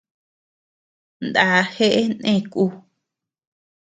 [1.25, 1.45] Ndá
[1.75, 2.63] jeʼe nè ku.